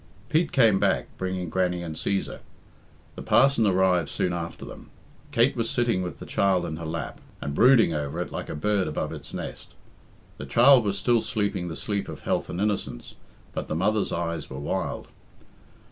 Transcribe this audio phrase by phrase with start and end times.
[0.29, 2.39] Pete came back, bringing Grannie and Cæsar.
[3.15, 4.89] The parson arrived soon after them.
[5.31, 8.55] Kate was sitting with the child in her lap, and brooding over it like a
[8.55, 9.75] bird above its nest.
[10.39, 13.13] The child was still sleeping the sleep of health and innocence,
[13.53, 15.07] but the mother's eyes were wild.